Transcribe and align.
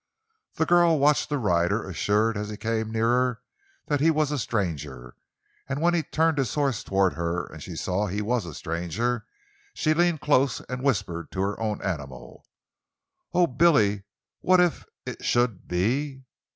The 0.55 0.65
girl 0.65 0.97
watched 0.97 1.29
the 1.29 1.37
rider, 1.37 1.87
assured, 1.87 2.35
as 2.35 2.49
he 2.49 2.57
came 2.57 2.91
nearer, 2.91 3.39
that 3.85 3.99
he 3.99 4.09
was 4.09 4.31
a 4.31 4.39
stranger; 4.39 5.15
and 5.69 5.79
when 5.79 5.93
he 5.93 6.01
turned 6.01 6.39
his 6.39 6.55
horse 6.55 6.83
toward 6.83 7.13
her, 7.13 7.45
and 7.45 7.61
she 7.61 7.75
saw 7.75 8.07
he 8.07 8.19
was 8.19 8.47
a 8.47 8.55
stranger, 8.55 9.27
she 9.75 9.93
leaned 9.93 10.19
close 10.19 10.59
and 10.61 10.81
whispered 10.81 11.29
to 11.33 11.41
her 11.41 11.59
own 11.59 11.83
animal: 11.83 12.43
"Oh, 13.31 13.45
Billy; 13.45 14.01
what 14.39 14.59
if 14.59 14.87
it 15.05 15.23
should 15.23 15.67
be!" 15.67 16.23